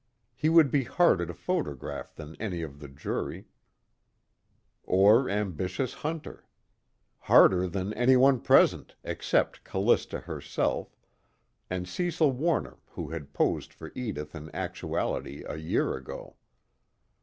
[0.35, 3.45] He would be harder to photograph than any of the jury,
[4.83, 6.47] or ambitious Hunter.
[7.19, 10.97] Harder than anyone present except Callista herself,
[11.69, 16.35] and Cecil Warner who had posed for Edith in actuality a year ago.